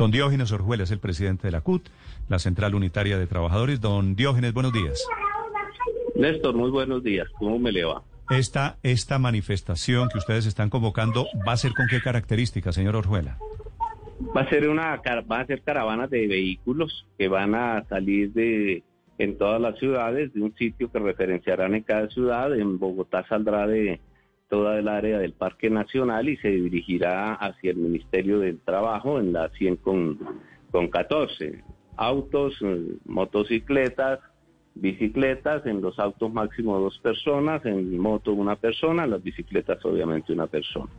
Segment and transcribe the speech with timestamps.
[0.00, 1.90] Don Diógenes Orjuela es el presidente de la CUT,
[2.30, 3.82] la Central Unitaria de Trabajadores.
[3.82, 4.98] Don Diógenes, buenos días.
[6.14, 7.28] Néstor, muy buenos días.
[7.38, 8.02] ¿Cómo me le va?
[8.30, 13.36] Esta, esta manifestación que ustedes están convocando, ¿va a ser con qué características, señor Orjuela?
[14.34, 18.82] Va a ser una va a ser caravanas de vehículos que van a salir de
[19.18, 22.58] en todas las ciudades de un sitio que referenciarán en cada ciudad.
[22.58, 24.00] En Bogotá saldrá de
[24.50, 29.32] toda el área del Parque Nacional y se dirigirá hacia el Ministerio del Trabajo en
[29.32, 30.18] la 100 con,
[30.70, 31.64] con 14.
[31.96, 34.18] Autos, eh, motocicletas,
[34.74, 40.32] bicicletas, en los autos máximo dos personas, en moto una persona, en las bicicletas obviamente
[40.32, 40.90] una persona.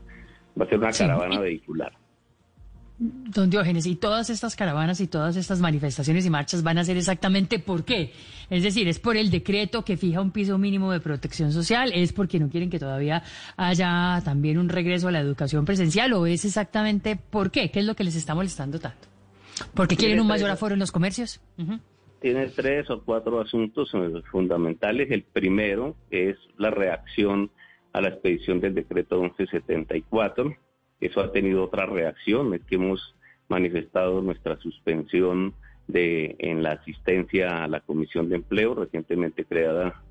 [0.60, 1.92] Va a ser una caravana vehicular.
[3.04, 6.98] Don Diógenes, y todas estas caravanas y todas estas manifestaciones y marchas van a ser
[6.98, 8.14] exactamente por qué.
[8.52, 12.14] Es decir, es por el decreto que fija un piso mínimo de protección social, es
[12.14, 13.24] porque no quieren que todavía
[13.58, 17.72] haya también un regreso a la educación presencial o es exactamente por qué.
[17.72, 19.08] ¿Qué es lo que les está molestando tanto?
[19.74, 21.42] ¿Porque quieren un mayor aforo en los comercios?
[22.20, 25.10] Tiene tres o cuatro asuntos eh, fundamentales.
[25.10, 27.50] El primero es la reacción
[27.94, 30.56] a la expedición del decreto 1174
[31.02, 33.16] eso ha tenido otra reacción, es que hemos
[33.50, 35.54] manifestado nuestra suspensión
[35.88, 40.02] de en la asistencia a la Comisión de Empleo recientemente creada,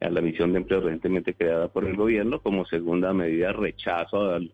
[0.00, 4.52] a la misión de empleo recientemente creada por el gobierno, como segunda medida rechazo al,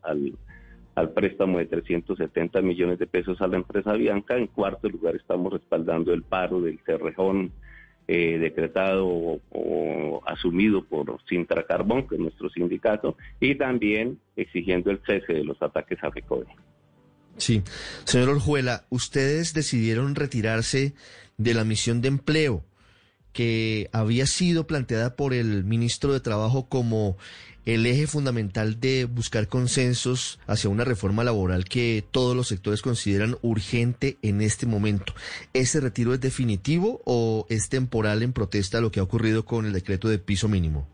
[0.95, 4.39] al, préstamo de 370 millones de pesos a la empresa Bianca.
[4.39, 7.53] En cuarto lugar estamos respaldando el paro del Cerrejón
[8.07, 15.01] eh, decretado o, asumido por Sintra Carbón, que es nuestro sindicato, y también exigiendo el
[15.07, 16.47] cese de los ataques a FECODE.
[17.37, 17.63] Sí,
[18.05, 20.95] señor Orjuela, ustedes decidieron retirarse
[21.37, 22.65] de la misión de empleo
[23.35, 27.19] que había sido planteada por el ministro de Trabajo como
[27.67, 33.37] el eje fundamental de buscar consensos hacia una reforma laboral que todos los sectores consideran
[33.43, 35.15] urgente en este momento.
[35.53, 39.67] ¿Ese retiro es definitivo o es temporal en protesta a lo que ha ocurrido con
[39.67, 40.87] el decreto de piso mínimo?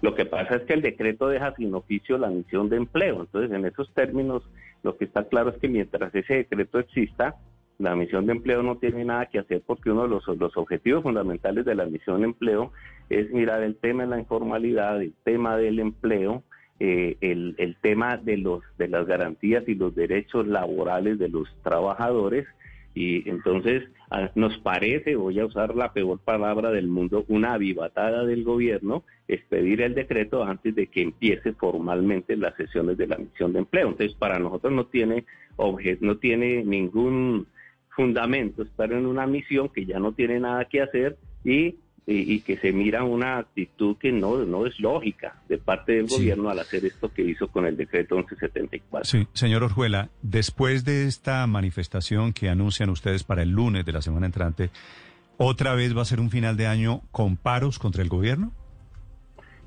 [0.00, 3.20] Lo que pasa es que el decreto deja sin oficio la misión de empleo.
[3.20, 4.42] Entonces, en esos términos,
[4.82, 7.36] lo que está claro es que mientras ese decreto exista,
[7.78, 11.02] la misión de empleo no tiene nada que hacer porque uno de los, los objetivos
[11.02, 12.72] fundamentales de la misión de empleo
[13.08, 16.42] es mirar el tema de la informalidad, el tema del empleo,
[16.80, 21.48] eh, el, el, tema de, los, de las garantías y los derechos laborales de los
[21.62, 22.46] trabajadores.
[22.94, 23.84] Y entonces
[24.34, 29.80] nos parece, voy a usar la peor palabra del mundo, una avivatada del gobierno, expedir
[29.80, 33.88] el decreto antes de que empiece formalmente las sesiones de la misión de empleo.
[33.88, 35.24] Entonces, para nosotros no tiene,
[36.00, 37.46] no tiene ningún
[37.94, 41.76] fundamento, estar en una misión que ya no tiene nada que hacer y,
[42.06, 46.50] y, que se mira una actitud que no, no es lógica de parte del gobierno
[46.50, 49.04] al hacer esto que hizo con el decreto 1174.
[49.04, 54.02] Sí, señor Orjuela, después de esta manifestación que anuncian ustedes para el lunes de la
[54.02, 54.70] semana entrante,
[55.36, 58.52] ¿otra vez va a ser un final de año con paros contra el gobierno?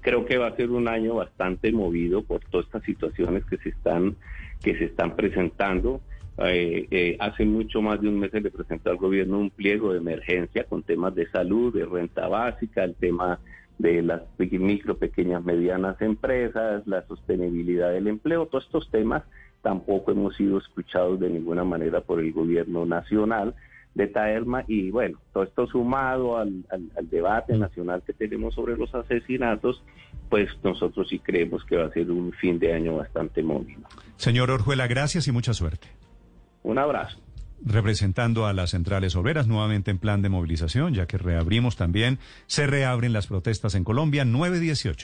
[0.02, 3.70] Creo que va a ser un año bastante movido por todas estas situaciones que se
[3.70, 4.16] están,
[4.62, 6.02] que se están presentando.
[6.38, 9.94] Eh, eh, hace mucho más de un mes se le presentó al gobierno un pliego
[9.94, 13.40] de emergencia con temas de salud, de renta básica, el tema
[13.78, 19.24] de las micro, pequeñas, medianas empresas, la sostenibilidad del empleo, todos estos temas
[19.62, 23.56] tampoco hemos sido escuchados de ninguna manera por el gobierno nacional
[23.96, 28.94] de Taelma y bueno, todo esto sumado al, al, debate nacional que tenemos sobre los
[28.94, 29.82] asesinatos,
[30.30, 33.78] pues nosotros sí creemos que va a ser un fin de año bastante móvil.
[34.18, 35.88] Señor Orjuela, gracias y mucha suerte.
[36.66, 37.20] Un abrazo.
[37.64, 42.18] Representando a las centrales obreras nuevamente en plan de movilización, ya que reabrimos también,
[42.48, 45.04] se reabren las protestas en Colombia 918.